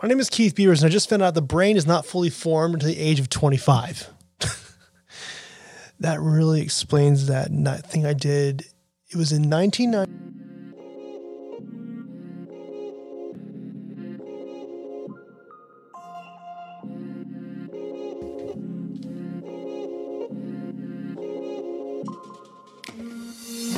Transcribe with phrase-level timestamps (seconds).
[0.00, 2.30] My name is Keith Beavers, and I just found out the brain is not fully
[2.30, 4.08] formed until the age of 25.
[5.98, 7.50] that really explains that
[7.84, 8.64] thing I did.
[9.10, 10.14] It was in 1990.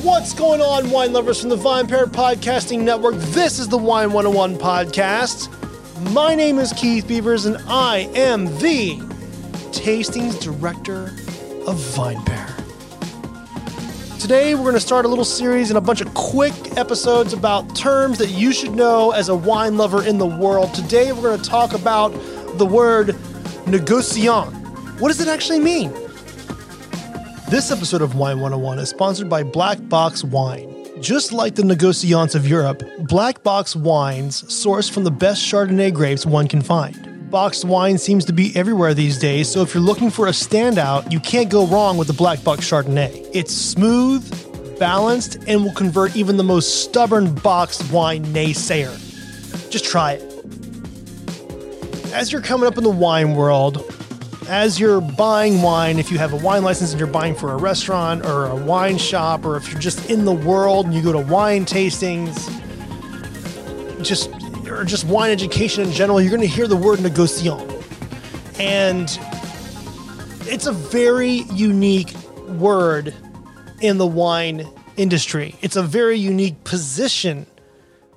[0.02, 3.14] What's going on, wine lovers from the VinePair Podcasting Network?
[3.16, 5.59] This is the Wine 101 podcast.
[6.08, 8.96] My name is Keith Beavers, and I am the
[9.70, 11.08] Tastings Director
[11.66, 12.48] of VinePair.
[14.18, 17.76] Today, we're going to start a little series and a bunch of quick episodes about
[17.76, 20.72] terms that you should know as a wine lover in the world.
[20.74, 22.08] Today, we're going to talk about
[22.56, 23.08] the word
[23.66, 25.00] négociant.
[25.00, 25.92] What does it actually mean?
[27.50, 30.69] This episode of Wine 101 is sponsored by Black Box Wine.
[31.00, 36.26] Just like the negociants of Europe, Black Box wines source from the best Chardonnay grapes
[36.26, 37.30] one can find.
[37.30, 41.10] Boxed wine seems to be everywhere these days, so if you're looking for a standout,
[41.10, 43.30] you can't go wrong with the Black Box Chardonnay.
[43.32, 48.92] It's smooth, balanced, and will convert even the most stubborn boxed wine naysayer.
[49.70, 50.26] Just try it.
[52.12, 53.89] As you're coming up in the wine world,
[54.50, 57.56] as you're buying wine, if you have a wine license and you're buying for a
[57.56, 61.12] restaurant or a wine shop, or if you're just in the world and you go
[61.12, 62.34] to wine tastings,
[64.02, 64.28] just
[64.66, 67.60] or just wine education in general, you're going to hear the word négociant.
[68.58, 69.08] And
[70.50, 72.12] it's a very unique
[72.48, 73.14] word
[73.80, 75.54] in the wine industry.
[75.62, 77.46] It's a very unique position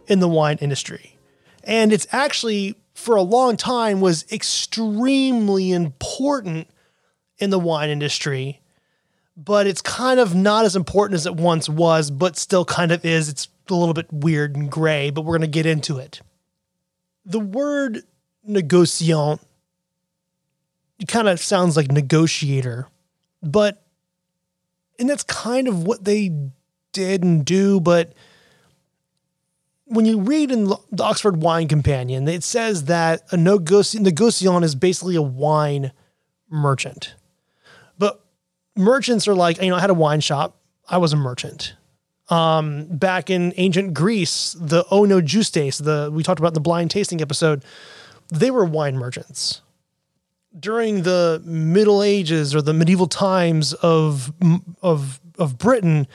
[0.08, 1.20] in the wine industry.
[1.64, 6.03] And it's actually for a long time was extremely important
[7.38, 8.62] in the wine industry,
[9.36, 13.04] but it's kind of not as important as it once was, but still kind of
[13.06, 13.30] is.
[13.30, 16.22] It's a little bit weird and gray, but we're going to get into it.
[17.26, 18.04] The word
[18.48, 19.40] négociant
[21.00, 22.88] it kind of sounds like negotiator,
[23.42, 23.84] but
[25.00, 26.32] and that's kind of what they
[26.92, 28.14] did and do, but
[29.86, 35.16] when you read in the Oxford Wine Companion, it says that a negociant is basically
[35.16, 35.92] a wine
[36.54, 37.16] merchant.
[37.98, 38.24] But
[38.76, 40.58] merchants are like, you know, I had a wine shop.
[40.88, 41.76] I was a merchant.
[42.30, 47.22] Um, back in ancient Greece, the Ono Justes, the we talked about the blind tasting
[47.22, 47.66] episode,
[48.30, 49.62] they were wine merchants.
[50.58, 54.32] During the Middle Ages or the medieval times of
[54.82, 56.08] of of Britain,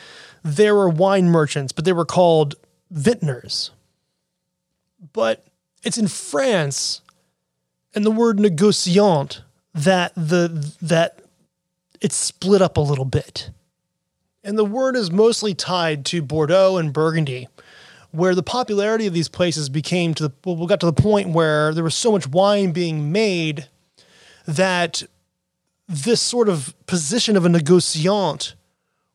[0.43, 2.55] there were wine merchants, but they were called
[2.91, 3.70] vintners.
[5.12, 5.44] But
[5.82, 7.03] it's in France
[7.94, 9.43] and the word négociant
[9.84, 11.22] that the that
[12.00, 13.50] it's split up a little bit.
[14.44, 17.48] And the word is mostly tied to Bordeaux and Burgundy,
[18.10, 21.30] where the popularity of these places became to the well, we got to the point
[21.30, 23.68] where there was so much wine being made
[24.46, 25.02] that
[25.88, 28.54] this sort of position of a négociant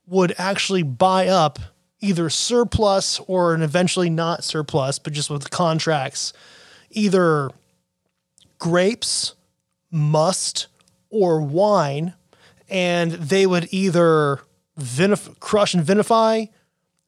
[0.07, 1.59] would actually buy up
[1.99, 6.33] either surplus or an eventually not surplus, but just with contracts,
[6.91, 7.49] either
[8.59, 9.35] grapes,
[9.93, 10.67] must,
[11.09, 12.13] or wine,
[12.69, 14.41] and they would either
[14.79, 16.49] vinif- crush and vinify,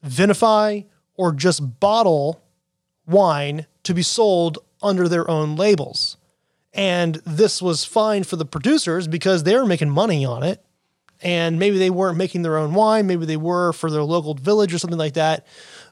[0.06, 2.42] vinify, or just bottle
[3.06, 6.16] wine to be sold under their own labels.
[6.72, 10.62] And this was fine for the producers because they were making money on it
[11.22, 14.74] and maybe they weren't making their own wine, maybe they were for their local village
[14.74, 15.46] or something like that.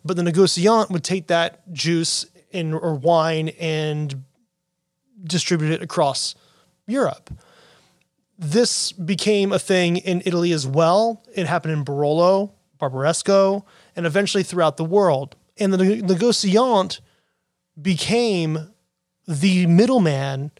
[0.05, 4.25] But the negociant would take that juice in, or wine and
[5.25, 6.34] distribute it across
[6.87, 7.31] Europe.
[8.39, 11.22] This became a thing in Italy as well.
[11.34, 13.65] It happened in Barolo, Barbaresco,
[13.95, 15.37] and eventually throughout the world.
[15.56, 17.00] And the negociant
[17.81, 18.71] became
[19.27, 20.50] the middleman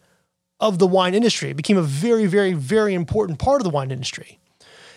[0.61, 1.51] of the wine industry.
[1.51, 4.39] It became a very, very, very important part of the wine industry.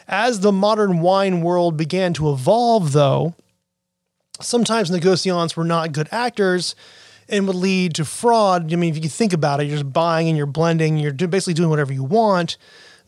[0.07, 3.35] As the modern wine world began to evolve, though,
[4.39, 6.75] sometimes negociants were not good actors
[7.29, 8.71] and would lead to fraud.
[8.71, 11.53] I mean, if you think about it, you're just buying and you're blending, you're basically
[11.53, 12.57] doing whatever you want.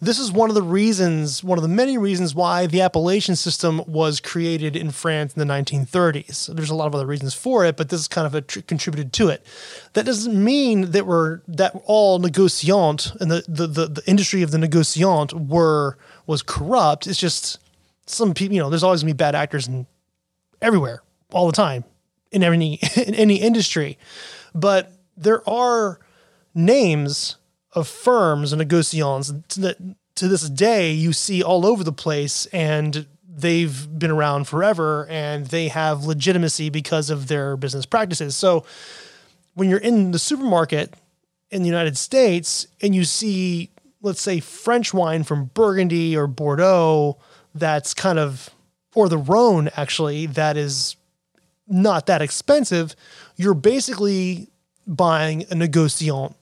[0.02, 3.82] This is one of the reasons, one of the many reasons why the appellation system
[3.86, 6.56] was created in France in the 1930s.
[6.56, 8.62] There's a lot of other reasons for it, but this is kind of a tr-
[8.62, 9.46] contributed to it.
[9.94, 14.52] That doesn't mean that we're that all negociant and the, the, the, the industry of
[14.52, 15.98] the negociant were
[16.28, 17.06] was corrupt.
[17.06, 17.60] It's just
[18.06, 19.86] some people, you know, there's always gonna be bad actors in
[20.62, 21.04] everywhere,
[21.34, 21.84] all the time,
[22.32, 23.98] in any in any industry.
[24.54, 26.00] But there are
[26.56, 27.36] names
[27.74, 29.78] of firms and negociants that
[30.16, 35.46] to this day you see all over the place and they've been around forever and
[35.48, 38.36] they have legitimacy because of their business practices.
[38.36, 38.66] So
[39.54, 40.94] when you're in the supermarket
[41.52, 43.70] in the United States and you see,
[44.02, 47.18] let's say, French wine from Burgundy or Bordeaux
[47.56, 48.50] that's kind of,
[48.94, 50.96] or the Rhone actually, that is
[51.70, 52.96] not that expensive,
[53.36, 54.50] you're basically
[54.88, 56.34] buying a negociant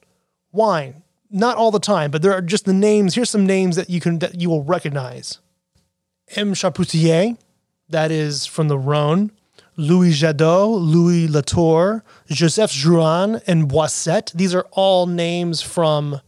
[0.51, 1.03] wine.
[1.29, 3.15] Not all the time, but there are just the names.
[3.15, 5.39] Here's some names that you can that you will recognize.
[6.35, 6.53] M.
[6.53, 7.37] Chapoutier,
[7.89, 9.31] that is from the Rhone.
[9.75, 14.31] Louis Jadot, Louis Latour, Joseph Drouhin, and Boisset.
[14.31, 16.19] These are all names from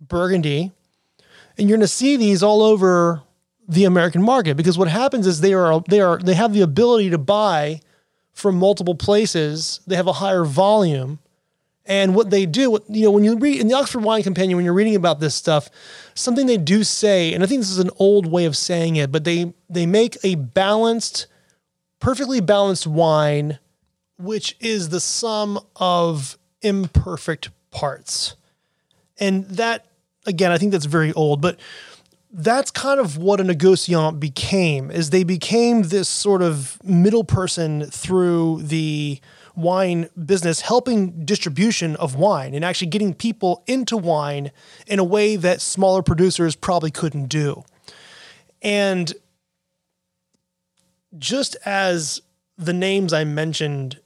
[0.00, 0.72] Burgundy.
[1.56, 3.22] And you're going to see these all over
[3.66, 7.10] the American market because what happens is they are they are they have the ability
[7.10, 7.80] to buy
[8.34, 9.80] from multiple places.
[9.86, 11.20] They have a higher volume.
[11.86, 14.64] And what they do, you know, when you read in the Oxford Wine Companion, when
[14.64, 15.70] you're reading about this stuff,
[16.14, 19.12] something they do say, and I think this is an old way of saying it,
[19.12, 21.26] but they they make a balanced
[22.00, 23.58] perfectly balanced wine,
[24.18, 28.34] which is the sum of imperfect parts.
[29.18, 29.86] And that,
[30.26, 31.58] again, I think that's very old, but
[32.36, 37.86] that's kind of what a negociant became is they became this sort of middle person
[37.86, 39.20] through the
[39.54, 44.50] wine business helping distribution of wine and actually getting people into wine
[44.88, 47.62] in a way that smaller producers probably couldn't do.
[48.60, 49.12] And
[51.16, 52.20] just as
[52.58, 54.00] the names I mentioned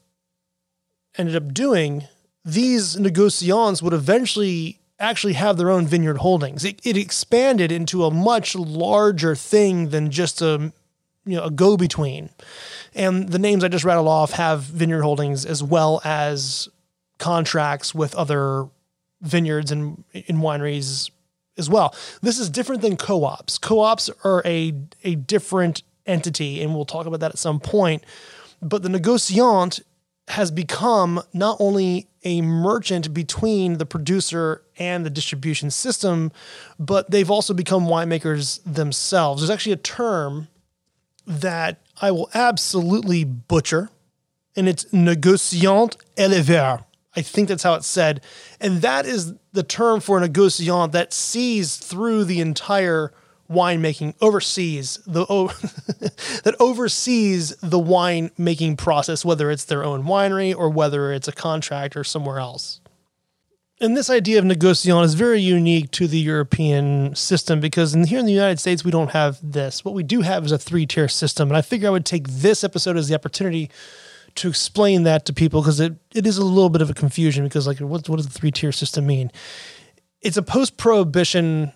[1.16, 2.06] ended up doing,
[2.44, 6.64] these negociants would eventually actually have their own vineyard holdings.
[6.64, 10.72] It, it expanded into a much larger thing than just a
[11.24, 12.30] you know a go between.
[12.94, 16.68] And the names I just rattled off have vineyard holdings as well as
[17.18, 18.66] contracts with other
[19.20, 21.10] vineyards and in wineries
[21.56, 21.94] as well.
[22.22, 23.58] This is different than co-ops.
[23.58, 24.72] Co-ops are a
[25.04, 28.04] a different entity, and we'll talk about that at some point.
[28.62, 29.82] But the negociant
[30.28, 36.30] has become not only a merchant between the producer and the distribution system,
[36.78, 39.40] but they've also become winemakers themselves.
[39.40, 40.48] There's actually a term
[41.26, 43.88] that I will absolutely butcher,
[44.54, 46.84] and it's negociant éleveur.
[47.16, 48.22] I think that's how it's said.
[48.60, 53.12] And that is the term for a negociant that sees through the entire
[53.50, 55.24] winemaking oversees the
[56.44, 61.32] that oversees the wine making process, whether it's their own winery or whether it's a
[61.32, 62.80] contractor somewhere else.
[63.80, 68.18] And this idea of negociant is very unique to the European system because in, here
[68.18, 69.84] in the United States, we don't have this.
[69.84, 71.48] What we do have is a three tier system.
[71.48, 73.70] And I figure I would take this episode as the opportunity
[74.34, 77.44] to explain that to people because it, it is a little bit of a confusion
[77.44, 79.30] because, like, what, what does the three tier system mean?
[80.22, 81.72] It's a post prohibition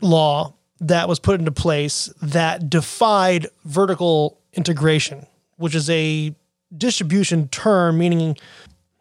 [0.00, 5.26] law that was put into place that defied vertical integration,
[5.56, 6.34] which is a
[6.76, 8.36] distribution term, meaning,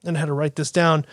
[0.03, 1.05] and I had to write this down,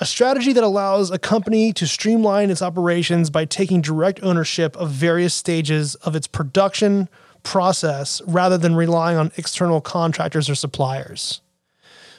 [0.00, 4.90] a strategy that allows a company to streamline its operations by taking direct ownership of
[4.90, 7.08] various stages of its production
[7.42, 11.40] process rather than relying on external contractors or suppliers.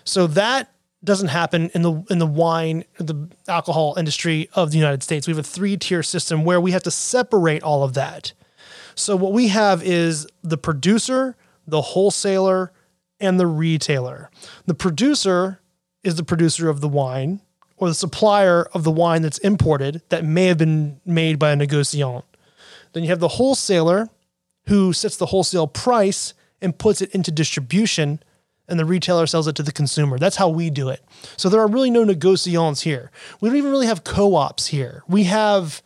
[0.03, 0.71] So that
[1.03, 5.27] doesn't happen in the in the wine the alcohol industry of the United States.
[5.27, 8.33] We have a three tier system where we have to separate all of that.
[8.95, 12.73] So what we have is the producer, the wholesaler,
[13.19, 14.29] and the retailer.
[14.65, 15.61] The producer
[16.03, 17.41] is the producer of the wine
[17.77, 21.55] or the supplier of the wine that's imported that may have been made by a
[21.55, 22.23] negociant.
[22.91, 24.09] Then you have the wholesaler
[24.67, 28.21] who sets the wholesale price and puts it into distribution
[28.69, 30.17] and the retailer sells it to the consumer.
[30.17, 31.03] That's how we do it.
[31.37, 33.11] So there are really no negociants here.
[33.41, 35.03] We don't even really have co-ops here.
[35.07, 35.81] We have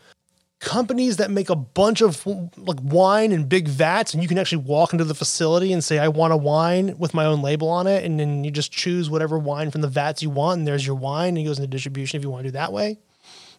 [0.63, 4.63] companies that make a bunch of like wine in big vats and you can actually
[4.63, 7.85] walk into the facility and say I want a wine with my own label on
[7.85, 10.87] it and then you just choose whatever wine from the vats you want and there's
[10.87, 12.97] your wine and it goes into distribution if you want to do that way.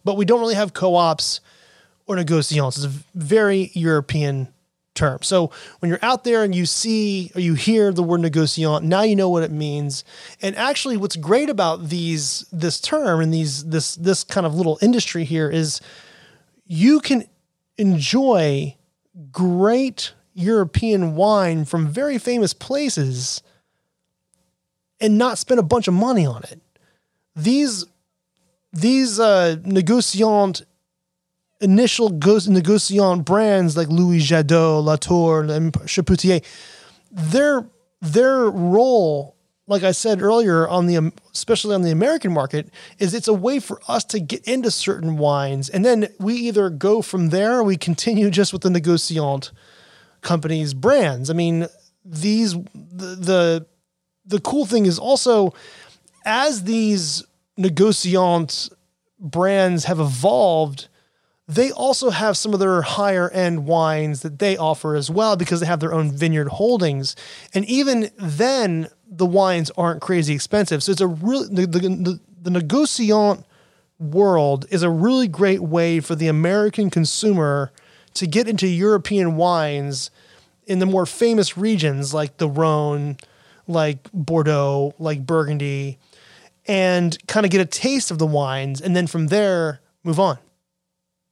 [0.02, 1.42] But we don't really have co-ops
[2.06, 2.76] or negociants.
[2.76, 4.53] It's a very European
[4.94, 5.18] term.
[5.22, 9.02] So when you're out there and you see or you hear the word negociant, now
[9.02, 10.04] you know what it means.
[10.40, 14.78] And actually what's great about these this term and these this this kind of little
[14.80, 15.80] industry here is
[16.66, 17.28] you can
[17.76, 18.76] enjoy
[19.30, 23.42] great European wine from very famous places
[25.00, 26.60] and not spend a bunch of money on it.
[27.36, 27.86] These
[28.72, 30.64] these uh, negociant
[31.60, 36.44] initial negociant brands like Louis Jadot, Latour, and Chapoutier,
[37.10, 37.66] their
[38.00, 43.14] their role, like I said earlier, on the um, especially on the American market, is
[43.14, 47.02] it's a way for us to get into certain wines, and then we either go
[47.02, 49.52] from there or we continue just with the negociant
[50.20, 51.30] companies' brands.
[51.30, 51.66] I mean,
[52.04, 53.66] these the the,
[54.26, 55.54] the cool thing is also
[56.24, 57.22] as these
[57.58, 58.72] negociant
[59.18, 60.88] brands have evolved,
[61.46, 65.60] they also have some of their higher end wines that they offer as well because
[65.60, 67.14] they have their own vineyard holdings.
[67.52, 70.82] And even then, the wines aren't crazy expensive.
[70.82, 73.44] So it's a really, the, the, the, negociant
[73.98, 77.72] world is a really great way for the American consumer
[78.14, 80.10] to get into European wines
[80.66, 83.18] in the more famous regions like the Rhone,
[83.68, 85.98] like Bordeaux, like Burgundy,
[86.66, 88.80] and kind of get a taste of the wines.
[88.80, 90.38] And then from there, move on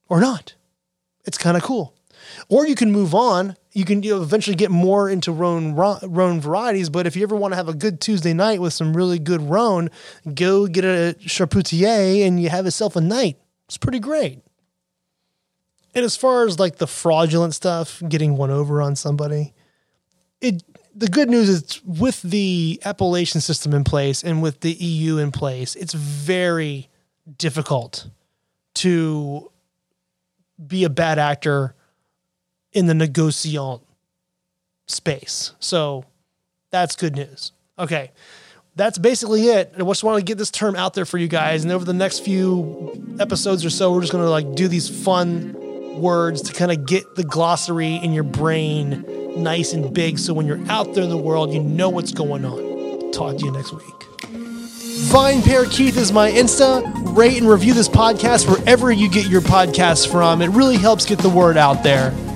[0.09, 0.55] or not.
[1.25, 1.95] It's kind of cool.
[2.49, 3.55] Or you can move on.
[3.71, 6.89] You can you know, eventually get more into Rhone, Rhone varieties.
[6.89, 9.41] But if you ever want to have a good Tuesday night with some really good
[9.41, 9.89] Rhone,
[10.33, 13.37] go get a Chapoutier and you have yourself a night.
[13.67, 14.41] It's pretty great.
[15.95, 19.53] And as far as like the fraudulent stuff, getting one over on somebody,
[20.41, 20.63] it
[20.95, 25.31] the good news is with the appellation system in place and with the EU in
[25.31, 26.89] place, it's very
[27.37, 28.07] difficult
[28.75, 29.51] to
[30.65, 31.75] be a bad actor
[32.71, 33.81] in the negociant
[34.87, 35.53] space.
[35.59, 36.05] So
[36.71, 37.51] that's good news.
[37.77, 38.11] Okay.
[38.75, 39.71] That's basically it.
[39.75, 41.63] I just want to get this term out there for you guys.
[41.63, 44.89] And over the next few episodes or so, we're just going to like do these
[44.89, 45.55] fun
[46.01, 49.05] words to kind of get the glossary in your brain
[49.37, 52.45] nice and big so when you're out there in the world, you know what's going
[52.45, 53.11] on.
[53.11, 54.52] Talk to you next week.
[55.11, 56.81] VinePair Keith is my Insta.
[57.15, 60.41] Rate and review this podcast wherever you get your podcasts from.
[60.41, 62.11] It really helps get the word out there.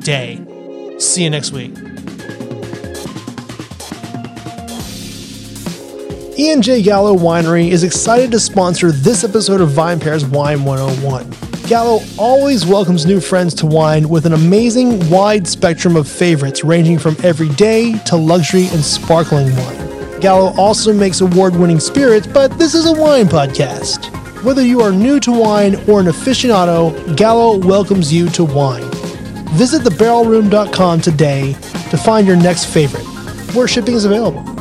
[0.00, 0.44] day.
[0.98, 1.72] See you next week.
[6.38, 6.82] Ian J.
[6.82, 11.34] Gallo Winery is excited to sponsor this episode of VinePair's Wine 101.
[11.68, 16.98] Gallo always welcomes new friends to wine with an amazing wide spectrum of favorites ranging
[16.98, 20.20] from everyday to luxury and sparkling wine.
[20.20, 24.06] Gallo also makes award winning spirits, but this is a wine podcast.
[24.44, 28.97] Whether you are new to wine or an aficionado, Gallo welcomes you to wine.
[29.52, 31.52] Visit thebarrelroom.com today
[31.90, 33.06] to find your next favorite,
[33.54, 34.57] where shipping is available.